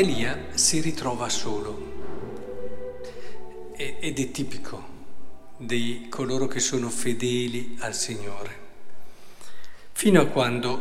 [0.00, 1.88] Elia si ritrova solo
[3.76, 4.82] ed è tipico
[5.58, 8.56] di coloro che sono fedeli al Signore.
[9.92, 10.80] Fino a quando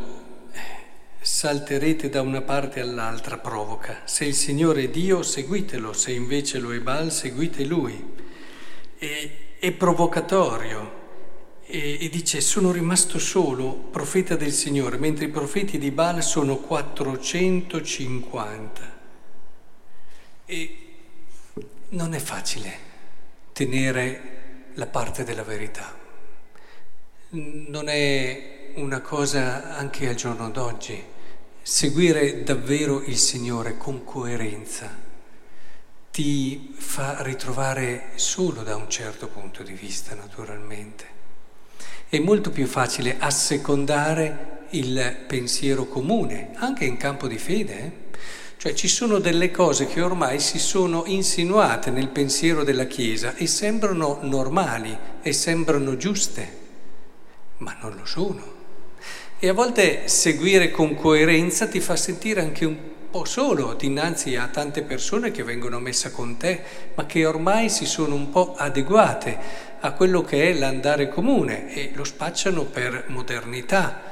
[1.19, 4.03] salterete da una parte all'altra provoca.
[4.05, 8.01] Se il Signore è Dio, seguitelo, se invece lo è Baal, seguite Lui.
[8.97, 10.91] È, è provocatorio
[11.65, 16.55] e, e, dice sono rimasto solo profeta del Signore, mentre i profeti di Baal sono
[16.55, 18.98] 450.
[20.51, 20.77] E
[21.89, 22.77] non è facile
[23.53, 25.95] tenere la parte della verità.
[27.29, 30.99] Non è una cosa anche al giorno d'oggi,
[31.61, 34.89] seguire davvero il Signore con coerenza
[36.09, 41.05] ti fa ritrovare solo da un certo punto di vista, naturalmente.
[42.09, 47.77] È molto più facile assecondare il pensiero comune, anche in campo di fede.
[47.77, 47.91] Eh?
[48.59, 53.47] Cioè ci sono delle cose che ormai si sono insinuate nel pensiero della Chiesa e
[53.47, 56.57] sembrano normali e sembrano giuste,
[57.59, 58.43] ma non lo sono.
[59.39, 62.77] E a volte seguire con coerenza ti fa sentire anche un
[63.09, 66.61] po' solo dinanzi a tante persone che vengono messe con te,
[66.95, 69.37] ma che ormai si sono un po' adeguate
[69.79, 74.08] a quello che è l'andare comune e lo spacciano per modernità,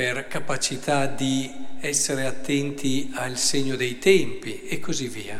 [0.00, 5.38] per capacità di essere attenti al segno dei tempi e così via.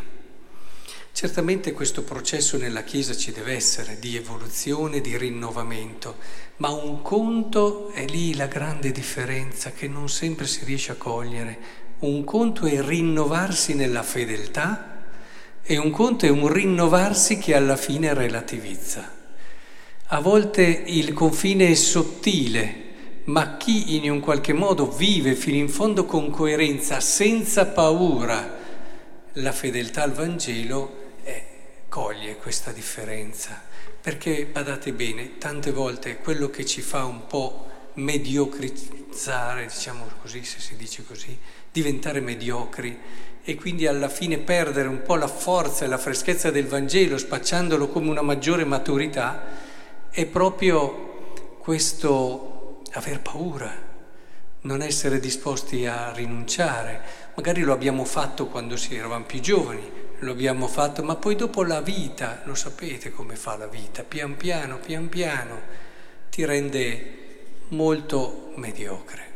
[1.13, 6.19] Certamente questo processo nella Chiesa ci deve essere di evoluzione, di rinnovamento,
[6.59, 11.59] ma un conto è lì la grande differenza che non sempre si riesce a cogliere.
[12.01, 15.05] Un conto è rinnovarsi nella fedeltà
[15.63, 19.11] e un conto è un rinnovarsi che alla fine relativizza.
[20.09, 22.89] A volte il confine è sottile,
[23.31, 28.59] ma chi in un qualche modo vive fino in fondo con coerenza, senza paura,
[29.35, 30.99] la fedeltà al Vangelo,
[31.89, 33.61] coglie questa differenza,
[34.01, 40.59] perché badate bene, tante volte quello che ci fa un po' mediocrizzare, diciamo così, se
[40.59, 41.37] si dice così,
[41.71, 42.99] diventare mediocri
[43.43, 47.89] e quindi alla fine perdere un po' la forza e la freschezza del Vangelo, spacciandolo
[47.89, 49.45] come una maggiore maturità,
[50.11, 52.50] è proprio questo
[52.93, 53.73] aver paura,
[54.63, 57.01] non essere disposti a rinunciare.
[57.35, 61.63] Magari lo abbiamo fatto quando si eravamo più giovani, lo abbiamo fatto, ma poi dopo
[61.63, 65.61] la vita, lo sapete come fa la vita, pian piano, pian piano,
[66.29, 67.19] ti rende
[67.69, 69.29] molto mediocre.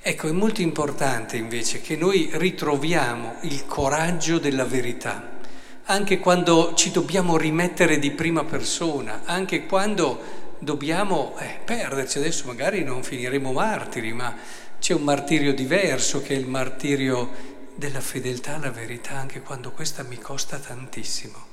[0.00, 5.38] Ecco, è molto importante invece che noi ritroviamo il coraggio della verità,
[5.84, 10.20] anche quando ci dobbiamo rimettere di prima persona, anche quando
[10.62, 12.18] dobbiamo eh, perderci.
[12.18, 14.34] Adesso magari non finiremo martiri, ma
[14.78, 20.02] c'è un martirio diverso che è il martirio della fedeltà alla verità anche quando questa
[20.04, 21.50] mi costa tantissimo.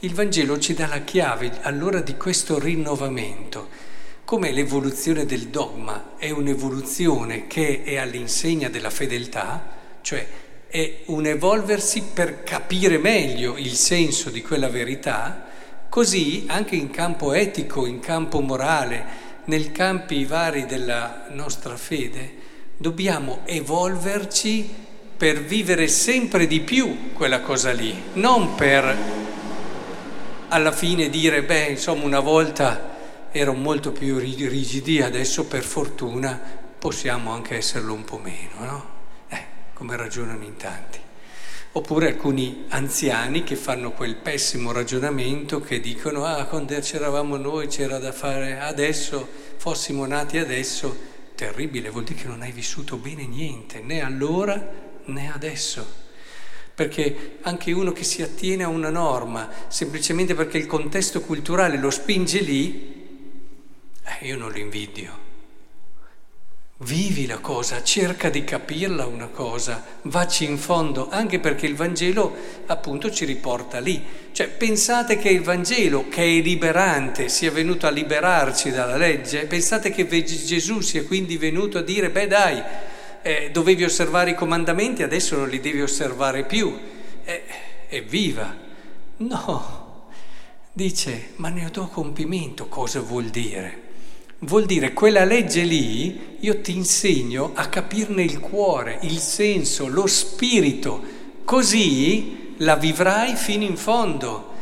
[0.00, 3.92] Il Vangelo ci dà la chiave allora di questo rinnovamento.
[4.24, 9.66] Come l'evoluzione del dogma è un'evoluzione che è all'insegna della fedeltà,
[10.00, 10.26] cioè
[10.68, 15.52] è un evolversi per capire meglio il senso di quella verità,
[15.94, 19.04] così anche in campo etico, in campo morale,
[19.44, 22.34] nei campi vari della nostra fede,
[22.76, 24.74] dobbiamo evolverci
[25.16, 28.96] per vivere sempre di più quella cosa lì, non per
[30.48, 36.40] alla fine dire, beh, insomma, una volta ero molto più rigidi, adesso per fortuna
[36.76, 38.88] possiamo anche esserlo un po' meno, no?
[39.28, 39.44] Eh,
[39.74, 41.03] come ragionano in tanti.
[41.76, 47.98] Oppure alcuni anziani che fanno quel pessimo ragionamento che dicono, ah, quando c'eravamo noi c'era
[47.98, 50.96] da fare, adesso, fossimo nati adesso,
[51.34, 54.70] terribile, vuol dire che non hai vissuto bene niente, né allora
[55.06, 55.84] né adesso.
[56.72, 61.90] Perché anche uno che si attiene a una norma semplicemente perché il contesto culturale lo
[61.90, 63.18] spinge lì,
[64.20, 65.33] eh, io non lo invidio.
[66.78, 72.34] Vivi la cosa, cerca di capirla una cosa, vacci in fondo, anche perché il Vangelo
[72.66, 74.04] appunto ci riporta lì.
[74.32, 79.92] Cioè pensate che il Vangelo, che è liberante, sia venuto a liberarci dalla legge, pensate
[79.92, 82.60] che Gesù sia quindi venuto a dire, beh dai,
[83.22, 86.76] eh, dovevi osservare i comandamenti, adesso non li devi osservare più.
[87.24, 87.44] Eh,
[87.88, 88.52] evviva!
[89.18, 90.08] No,
[90.72, 92.66] dice, ma ne do compimento.
[92.66, 93.82] Cosa vuol dire?
[94.40, 100.06] Vuol dire quella legge lì, io ti insegno a capirne il cuore, il senso, lo
[100.06, 101.02] spirito,
[101.44, 104.52] così la vivrai fino in fondo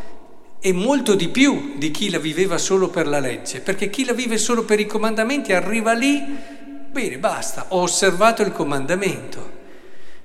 [0.61, 4.13] e molto di più di chi la viveva solo per la legge, perché chi la
[4.13, 6.61] vive solo per i comandamenti arriva lì
[6.93, 9.61] Bene, basta, ho osservato il comandamento.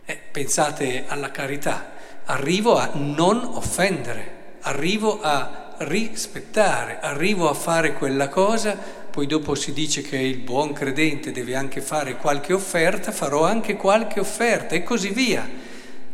[0.03, 1.91] Eh, pensate alla carità,
[2.25, 8.77] arrivo a non offendere, arrivo a rispettare, arrivo a fare quella cosa,
[9.17, 13.75] poi dopo si dice che il buon credente deve anche fare qualche offerta, farò anche
[13.75, 15.43] qualche offerta e così via.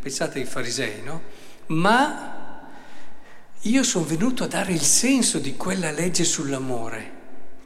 [0.00, 1.20] Pensate ai farisei, no?
[1.66, 2.62] Ma
[3.60, 7.12] io sono venuto a dare il senso di quella legge sull'amore,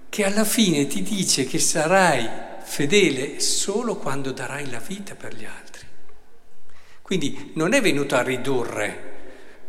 [0.09, 2.29] che alla fine ti dice che sarai
[2.61, 5.87] fedele solo quando darai la vita per gli altri.
[7.01, 9.03] Quindi non è venuto a ridurre,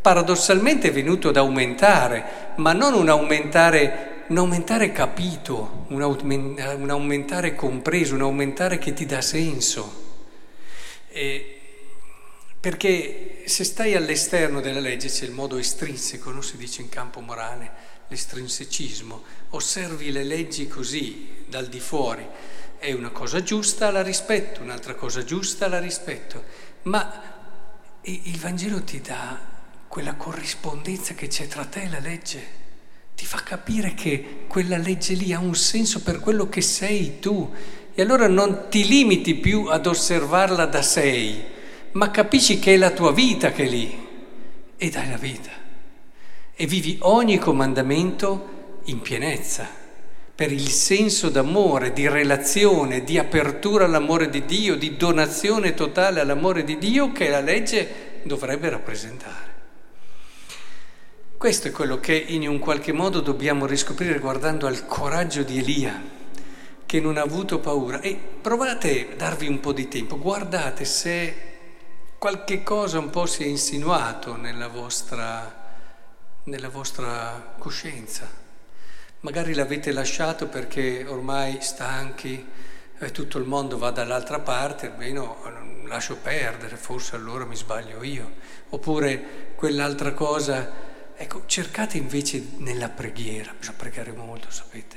[0.00, 8.14] paradossalmente è venuto ad aumentare, ma non un aumentare, un aumentare capito, un, aumentare compreso,
[8.14, 10.08] un aumentare che ti dà senso.
[11.08, 11.60] E
[12.60, 17.20] perché se stai all'esterno della legge c'è il modo estrinseco, non si dice in campo
[17.20, 22.24] morale, l'estrinsecismo, osservi le leggi così, dal di fuori,
[22.78, 26.44] è una cosa giusta, la rispetto, un'altra cosa giusta, la rispetto,
[26.82, 27.38] ma
[28.02, 29.38] il Vangelo ti dà
[29.88, 32.59] quella corrispondenza che c'è tra te e la legge,
[33.20, 37.52] ti fa capire che quella legge lì ha un senso per quello che sei tu.
[37.94, 41.44] E allora non ti limiti più ad osservarla da sei,
[41.92, 44.08] ma capisci che è la tua vita che è lì.
[44.74, 45.50] E dai la vita.
[46.54, 49.68] E vivi ogni comandamento in pienezza
[50.34, 56.64] per il senso d'amore, di relazione, di apertura all'amore di Dio, di donazione totale all'amore
[56.64, 59.49] di Dio che la legge dovrebbe rappresentare.
[61.40, 65.98] Questo è quello che in un qualche modo dobbiamo riscoprire guardando al coraggio di Elia,
[66.84, 68.02] che non ha avuto paura.
[68.02, 71.34] E provate a darvi un po' di tempo, guardate se
[72.18, 75.78] qualche cosa un po' si è insinuato nella vostra,
[76.44, 78.28] nella vostra coscienza.
[79.20, 82.46] Magari l'avete lasciato perché ormai stanchi,
[82.98, 85.38] e tutto il mondo va dall'altra parte, almeno
[85.86, 88.30] lascio perdere, forse allora mi sbaglio io.
[88.68, 90.88] Oppure quell'altra cosa
[91.22, 94.96] Ecco, cercate invece nella preghiera, bisogna pregare molto, sapete,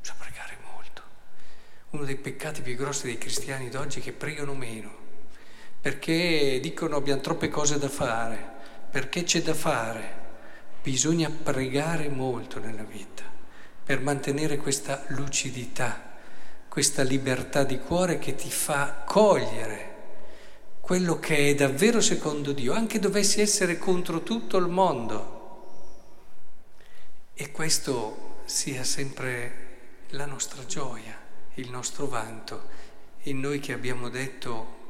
[0.00, 1.02] bisogna pregare molto.
[1.90, 4.92] Uno dei peccati più grossi dei cristiani d'oggi è che pregano meno,
[5.80, 8.44] perché dicono abbiamo troppe cose da fare,
[8.90, 10.20] perché c'è da fare.
[10.82, 13.22] Bisogna pregare molto nella vita
[13.84, 16.16] per mantenere questa lucidità,
[16.68, 19.90] questa libertà di cuore che ti fa cogliere
[20.80, 25.38] quello che è davvero secondo Dio, anche dovessi essere contro tutto il mondo.
[27.52, 31.14] Questo sia sempre la nostra gioia,
[31.56, 32.66] il nostro vanto,
[33.24, 34.80] in noi che abbiamo detto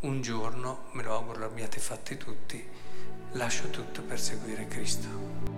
[0.00, 2.62] un giorno, me lo auguro l'abbiate fatti tutti,
[3.32, 5.49] lascio tutto per seguire Cristo.